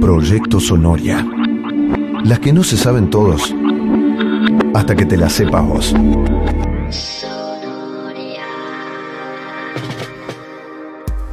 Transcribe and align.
Proyecto 0.00 0.60
Sonoria. 0.60 1.26
Las 2.24 2.38
que 2.38 2.52
no 2.52 2.62
se 2.62 2.76
saben 2.76 3.10
todos 3.10 3.54
hasta 4.74 4.94
que 4.94 5.04
te 5.04 5.16
las 5.16 5.32
sepas 5.32 5.66
vos. 5.66 5.94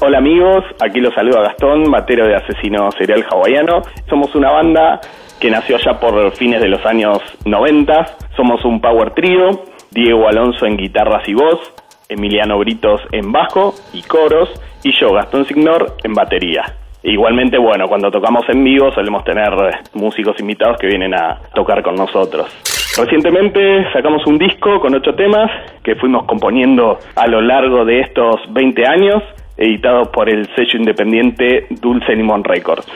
Hola 0.00 0.18
amigos, 0.18 0.64
aquí 0.80 1.00
los 1.00 1.14
saluda 1.14 1.42
Gastón, 1.42 1.90
batero 1.90 2.26
de 2.26 2.36
Asesino 2.36 2.90
Serial 2.92 3.24
Hawaiano. 3.30 3.82
Somos 4.08 4.34
una 4.34 4.50
banda 4.50 5.00
que 5.40 5.50
nació 5.50 5.78
ya 5.78 6.00
por 6.00 6.32
fines 6.32 6.60
de 6.60 6.68
los 6.68 6.84
años 6.86 7.18
90. 7.44 8.16
Somos 8.36 8.64
un 8.64 8.80
power 8.80 9.12
trio, 9.14 9.64
Diego 9.90 10.28
Alonso 10.28 10.66
en 10.66 10.76
guitarras 10.76 11.28
y 11.28 11.34
voz, 11.34 11.60
Emiliano 12.08 12.58
Britos 12.58 13.00
en 13.12 13.30
bajo 13.30 13.74
y 13.92 14.02
coros, 14.02 14.48
y 14.82 14.92
yo, 14.98 15.12
Gastón 15.12 15.44
Signor, 15.46 15.96
en 16.02 16.14
batería. 16.14 16.83
Igualmente, 17.04 17.58
bueno, 17.58 17.86
cuando 17.86 18.10
tocamos 18.10 18.44
en 18.48 18.64
vivo 18.64 18.90
solemos 18.90 19.24
tener 19.24 19.50
músicos 19.92 20.40
invitados 20.40 20.78
que 20.80 20.86
vienen 20.86 21.14
a 21.14 21.38
tocar 21.54 21.82
con 21.82 21.94
nosotros. 21.96 22.46
Recientemente 22.96 23.84
sacamos 23.92 24.26
un 24.26 24.38
disco 24.38 24.80
con 24.80 24.94
ocho 24.94 25.14
temas 25.14 25.50
que 25.82 25.96
fuimos 25.96 26.24
componiendo 26.24 26.98
a 27.14 27.26
lo 27.26 27.42
largo 27.42 27.84
de 27.84 28.00
estos 28.00 28.36
20 28.50 28.86
años, 28.86 29.22
editado 29.58 30.10
por 30.10 30.30
el 30.30 30.46
sello 30.54 30.78
independiente 30.78 31.66
Dulce 31.68 32.14
Limón 32.14 32.42
Records. 32.42 32.86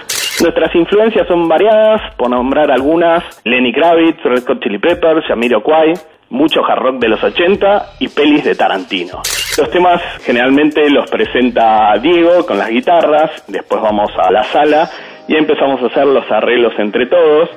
Nuestras 0.41 0.75
influencias 0.75 1.28
son 1.28 1.47
variadas, 1.47 2.00
por 2.16 2.30
nombrar 2.30 2.70
algunas, 2.70 3.42
Lenny 3.45 3.72
Kravitz, 3.72 4.22
Red 4.25 4.45
Hot 4.47 4.62
Chili 4.62 4.78
Peppers, 4.78 5.27
Kwai, 5.62 5.92
mucho 6.30 6.64
hard 6.64 6.80
rock 6.80 6.98
de 6.98 7.09
los 7.09 7.22
80 7.22 7.97
y 7.98 8.09
pelis 8.09 8.45
de 8.45 8.55
Tarantino. 8.55 9.20
Los 9.59 9.71
temas 9.71 10.01
generalmente 10.25 10.89
los 10.89 11.11
presenta 11.11 11.93
Diego 12.01 12.47
con 12.47 12.59
las 12.59 12.69
guitarras, 12.69 13.45
después 13.48 13.83
vamos 13.83 14.09
a 14.17 14.31
la 14.31 14.45
sala 14.45 14.89
y 15.27 15.34
empezamos 15.34 15.83
a 15.83 15.87
hacer 15.87 16.07
los 16.07 16.31
arreglos 16.31 16.73
entre 16.79 17.07
todos. 17.07 17.51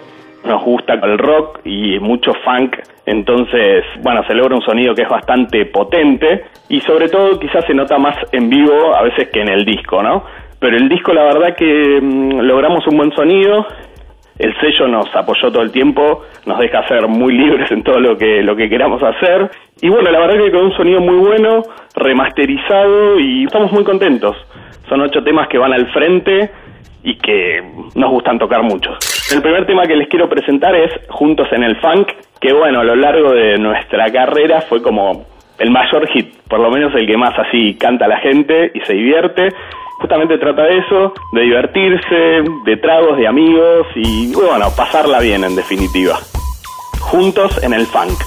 Nos 0.43 0.63
gusta 0.63 0.93
el 0.95 1.19
rock 1.19 1.59
y 1.63 1.99
mucho 1.99 2.33
funk, 2.43 2.75
entonces, 3.05 3.83
bueno, 4.01 4.23
se 4.25 4.33
logra 4.33 4.55
un 4.55 4.63
sonido 4.63 4.95
que 4.95 5.03
es 5.03 5.09
bastante 5.09 5.67
potente 5.67 6.45
y 6.69 6.81
sobre 6.81 7.07
todo 7.07 7.39
quizás 7.39 7.65
se 7.65 7.75
nota 7.75 7.99
más 7.99 8.15
en 8.31 8.49
vivo 8.49 8.95
a 8.95 9.03
veces 9.03 9.29
que 9.29 9.41
en 9.41 9.49
el 9.49 9.63
disco, 9.63 10.01
¿no? 10.01 10.23
Pero 10.59 10.77
el 10.77 10.89
disco 10.89 11.13
la 11.13 11.25
verdad 11.25 11.55
que 11.55 11.99
mm, 12.01 12.39
logramos 12.39 12.83
un 12.87 12.97
buen 12.97 13.11
sonido, 13.11 13.67
el 14.37 14.53
sello 14.59 14.87
nos 14.87 15.13
apoyó 15.15 15.51
todo 15.51 15.61
el 15.61 15.71
tiempo, 15.71 16.23
nos 16.45 16.59
deja 16.59 16.87
ser 16.87 17.07
muy 17.07 17.33
libres 17.33 17.71
en 17.71 17.83
todo 17.83 17.99
lo 17.99 18.17
que, 18.17 18.41
lo 18.41 18.55
que 18.55 18.69
queramos 18.69 19.01
hacer. 19.03 19.49
Y 19.81 19.89
bueno, 19.89 20.09
la 20.11 20.19
verdad 20.19 20.43
que 20.43 20.51
con 20.51 20.65
un 20.65 20.73
sonido 20.73 20.99
muy 20.99 21.15
bueno, 21.15 21.63
remasterizado 21.95 23.19
y 23.19 23.45
estamos 23.45 23.71
muy 23.71 23.83
contentos. 23.83 24.35
Son 24.89 25.01
ocho 25.01 25.23
temas 25.23 25.47
que 25.47 25.57
van 25.57 25.73
al 25.73 25.91
frente 25.91 26.49
y 27.03 27.15
que 27.17 27.61
nos 27.95 28.11
gustan 28.11 28.37
tocar 28.37 28.63
mucho. 28.63 28.91
El 29.33 29.41
primer 29.41 29.65
tema 29.65 29.83
que 29.83 29.95
les 29.95 30.07
quiero 30.07 30.29
presentar 30.29 30.75
es 30.75 30.91
Juntos 31.09 31.47
en 31.51 31.63
el 31.63 31.77
Funk, 31.77 32.09
que 32.39 32.53
bueno, 32.53 32.81
a 32.81 32.83
lo 32.83 32.95
largo 32.95 33.31
de 33.31 33.57
nuestra 33.57 34.11
carrera 34.11 34.61
fue 34.61 34.81
como 34.81 35.25
el 35.59 35.71
mayor 35.71 36.07
hit, 36.09 36.33
por 36.47 36.59
lo 36.59 36.71
menos 36.71 36.93
el 36.95 37.05
que 37.05 37.17
más 37.17 37.37
así 37.37 37.75
canta 37.75 38.07
la 38.07 38.17
gente 38.17 38.71
y 38.73 38.79
se 38.81 38.93
divierte 38.93 39.49
justamente 40.01 40.37
trata 40.39 40.63
de 40.63 40.79
eso, 40.79 41.13
de 41.31 41.41
divertirse, 41.41 42.43
de 42.65 42.77
tragos, 42.77 43.17
de 43.17 43.27
amigos 43.27 43.85
y 43.95 44.33
bueno, 44.33 44.69
pasarla 44.75 45.19
bien 45.19 45.43
en 45.43 45.55
definitiva. 45.55 46.19
Juntos 46.99 47.61
en 47.63 47.73
el 47.73 47.85
funk. 47.85 48.19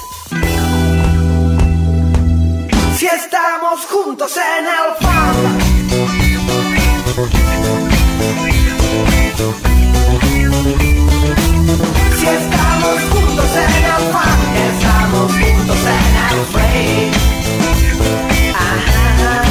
Si 2.95 3.05
estamos 3.07 3.85
juntos 3.87 4.37
en 4.37 4.65
el 4.65 4.95
funk. 5.01 5.35
Si 12.17 12.25
estamos 12.25 13.01
juntos 13.11 13.51
en 13.55 13.83
el 13.83 13.91
funk, 14.13 14.41
estamos 14.71 15.31
juntos 15.33 15.81
en 15.85 16.15
el 16.29 16.45
free. 16.53 17.35
Si 19.35 19.44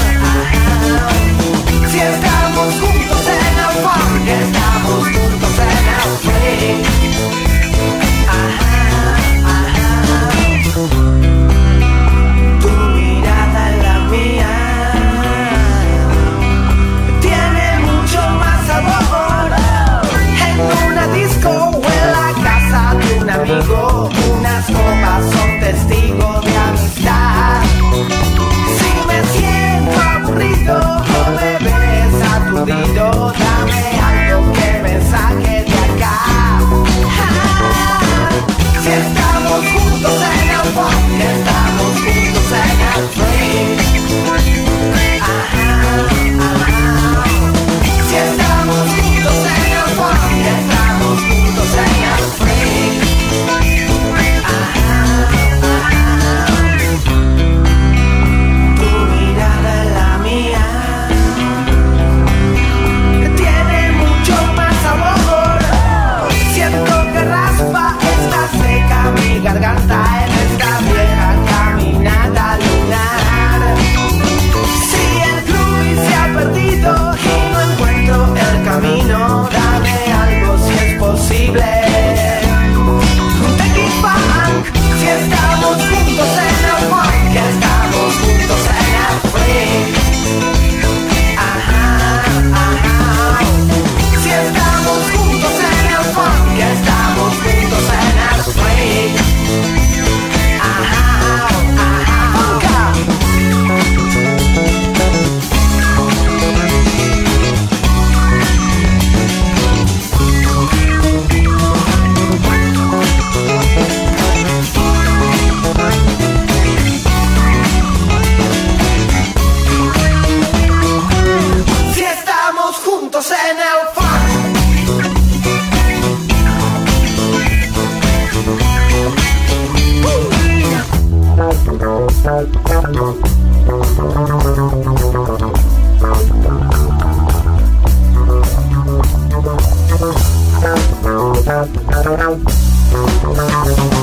Si 143.64 143.93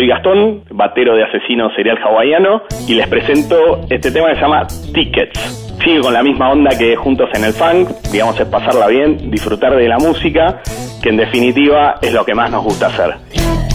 soy 0.00 0.08
Gastón, 0.08 0.62
batero 0.70 1.14
de 1.14 1.24
asesino 1.24 1.68
serial 1.74 1.98
hawaiano, 2.02 2.62
y 2.88 2.94
les 2.94 3.06
presento 3.06 3.82
este 3.90 4.10
tema 4.10 4.28
que 4.28 4.36
se 4.36 4.40
llama 4.40 4.66
Tickets. 4.94 5.76
Sigue 5.84 6.00
con 6.00 6.14
la 6.14 6.22
misma 6.22 6.50
onda 6.50 6.70
que 6.78 6.96
Juntos 6.96 7.28
en 7.34 7.44
el 7.44 7.52
Funk, 7.52 7.90
digamos 8.10 8.40
es 8.40 8.46
pasarla 8.46 8.86
bien, 8.86 9.30
disfrutar 9.30 9.76
de 9.76 9.88
la 9.88 9.98
música, 9.98 10.62
que 11.02 11.10
en 11.10 11.18
definitiva 11.18 11.96
es 12.00 12.14
lo 12.14 12.24
que 12.24 12.34
más 12.34 12.50
nos 12.50 12.64
gusta 12.64 12.86
hacer. 12.86 13.69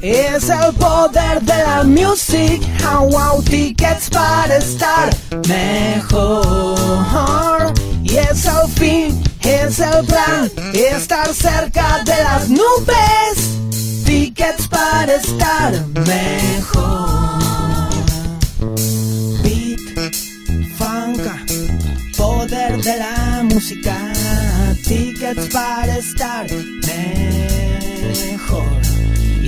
Es 0.00 0.48
el 0.48 0.72
poder 0.78 1.42
de 1.42 1.62
la 1.62 1.84
music. 1.84 2.62
How 2.82 3.42
tickets 3.42 4.08
para 4.08 4.56
estar 4.56 5.14
mejor. 5.46 6.78
Y 8.02 8.16
es 8.16 8.46
el 8.46 8.66
fin, 8.74 9.22
es 9.42 9.78
el 9.80 10.06
plan, 10.06 10.50
estar 10.72 11.28
cerca 11.34 12.02
de 12.04 12.16
las 12.22 12.48
nubes. 12.48 13.58
Tickets 14.06 14.68
para 14.68 15.16
estar 15.16 15.72
mejor. 16.06 17.90
Beat, 19.42 19.80
funk, 20.78 21.20
poder 22.16 22.82
de 22.82 22.96
la 22.96 23.42
música. 23.42 23.96
Tickets 24.86 25.48
para 25.52 25.98
estar 25.98 26.46
mejor. 26.50 26.73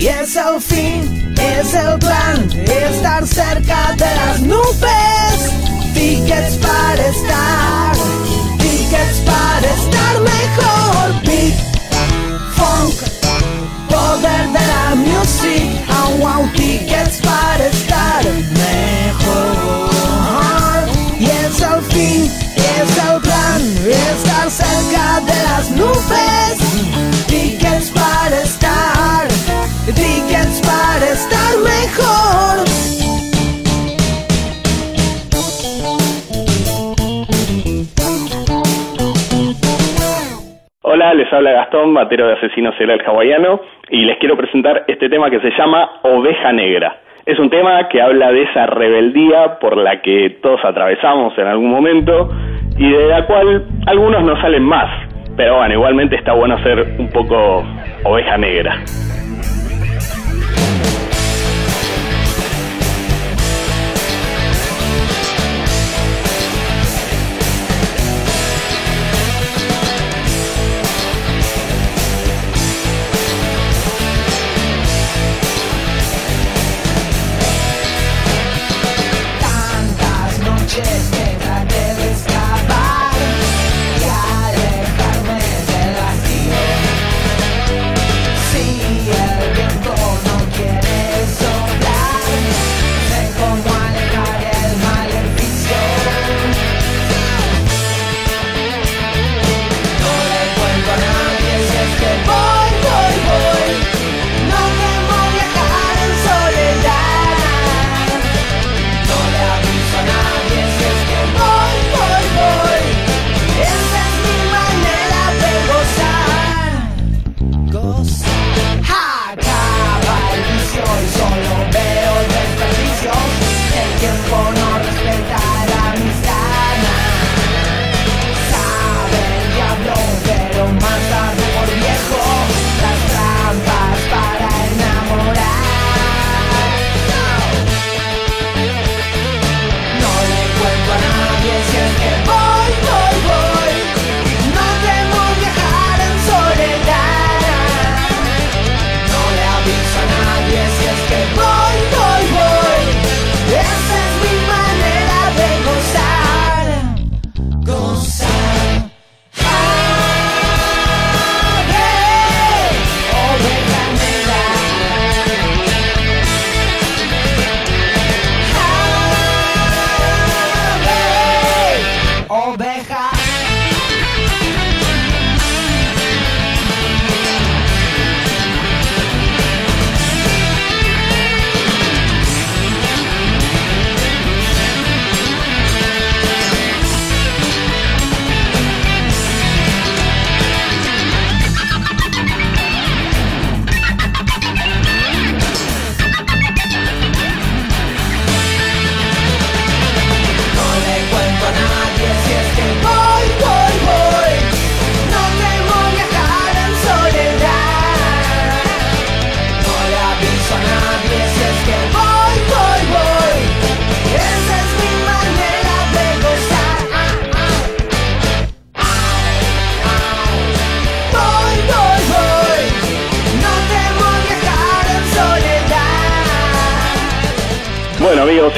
Es 0.06 0.36
el 0.36 0.60
fin, 0.60 1.34
es 1.36 1.74
el 1.74 1.98
plan, 1.98 2.48
estar 2.64 3.26
cerca 3.26 3.92
de 3.96 4.14
las 4.14 4.40
nubes. 4.40 5.50
Tickets 5.94 6.56
para 6.58 7.06
estar, 7.08 7.96
tickets 8.56 9.18
para 9.26 9.66
estar 9.74 10.20
mejor. 10.20 11.22
Beat, 11.24 11.54
funk, 12.54 12.94
poder 13.88 14.55
habla 41.32 41.52
Gastón, 41.52 41.94
batero 41.94 42.26
de 42.26 42.34
Asesino 42.34 42.72
Serial 42.76 43.02
Hawaiano, 43.06 43.60
y 43.90 44.04
les 44.04 44.18
quiero 44.18 44.36
presentar 44.36 44.84
este 44.86 45.08
tema 45.08 45.30
que 45.30 45.40
se 45.40 45.50
llama 45.50 46.00
Oveja 46.02 46.52
Negra. 46.52 46.98
Es 47.24 47.38
un 47.38 47.50
tema 47.50 47.88
que 47.88 48.00
habla 48.00 48.30
de 48.30 48.42
esa 48.42 48.66
rebeldía 48.66 49.58
por 49.58 49.76
la 49.76 50.00
que 50.00 50.38
todos 50.40 50.64
atravesamos 50.64 51.36
en 51.38 51.46
algún 51.46 51.70
momento 51.70 52.30
y 52.78 52.90
de 52.90 53.08
la 53.08 53.26
cual 53.26 53.66
algunos 53.86 54.22
no 54.22 54.40
salen 54.40 54.62
más 54.62 54.88
Pero 55.36 55.56
bueno, 55.56 55.74
igualmente 55.74 56.16
está 56.16 56.32
bueno 56.32 56.62
ser 56.62 56.94
un 56.98 57.08
poco 57.10 57.64
oveja 58.04 58.38
negra. 58.38 58.76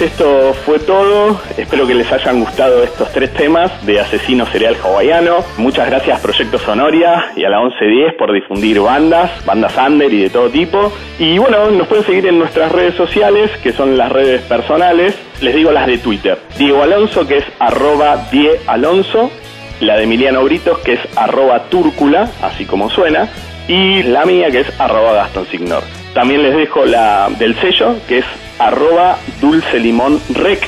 Esto 0.00 0.54
fue 0.64 0.78
todo. 0.78 1.40
Espero 1.56 1.84
que 1.84 1.94
les 1.94 2.10
hayan 2.12 2.38
gustado 2.38 2.84
estos 2.84 3.10
tres 3.10 3.34
temas 3.34 3.84
de 3.84 3.98
Asesino 3.98 4.46
Serial 4.46 4.76
Hawaiano. 4.76 5.38
Muchas 5.56 5.88
gracias 5.90 6.20
Proyecto 6.20 6.56
Sonoria 6.58 7.32
y 7.34 7.42
a 7.42 7.48
la 7.48 7.60
1110 7.60 8.14
por 8.14 8.32
difundir 8.32 8.78
bandas, 8.78 9.44
bandas 9.44 9.76
under 9.76 10.12
y 10.12 10.22
de 10.22 10.30
todo 10.30 10.50
tipo. 10.50 10.92
Y 11.18 11.38
bueno, 11.38 11.72
nos 11.72 11.88
pueden 11.88 12.04
seguir 12.04 12.26
en 12.28 12.38
nuestras 12.38 12.70
redes 12.70 12.94
sociales, 12.94 13.50
que 13.60 13.72
son 13.72 13.98
las 13.98 14.12
redes 14.12 14.40
personales. 14.42 15.18
Les 15.40 15.56
digo 15.56 15.72
las 15.72 15.88
de 15.88 15.98
Twitter. 15.98 16.38
Diego 16.56 16.84
Alonso, 16.84 17.26
que 17.26 17.38
es 17.38 17.44
arroba 17.58 18.28
Die 18.30 18.52
Alonso. 18.68 19.32
La 19.80 19.96
de 19.96 20.04
Emiliano 20.04 20.44
Britos, 20.44 20.78
que 20.78 20.92
es 20.92 21.00
arroba 21.16 21.64
túrcula, 21.70 22.30
así 22.40 22.66
como 22.66 22.88
suena. 22.88 23.28
Y 23.66 24.04
la 24.04 24.24
mía, 24.24 24.48
que 24.52 24.60
es 24.60 24.80
arroba 24.80 25.12
Gaston 25.14 25.46
Signor. 25.48 25.82
También 26.14 26.44
les 26.44 26.56
dejo 26.56 26.84
la 26.84 27.28
del 27.36 27.56
sello, 27.56 27.96
que 28.06 28.18
es 28.18 28.24
arroba 28.58 29.18
dulce 29.40 29.78
limón 29.78 30.20
rec. 30.30 30.66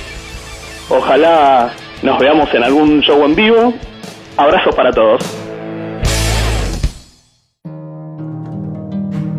Ojalá 0.88 1.72
nos 2.02 2.18
veamos 2.18 2.52
en 2.54 2.64
algún 2.64 3.00
show 3.00 3.24
en 3.24 3.34
vivo. 3.34 3.74
Abrazos 4.36 4.74
para 4.74 4.92
todos. 4.92 5.22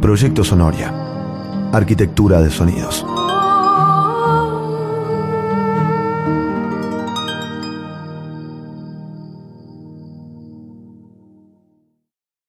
Proyecto 0.01 0.43
Sonoria. 0.43 0.93
Arquitectura 1.72 2.41
de 2.41 2.50
sonidos. 2.50 3.05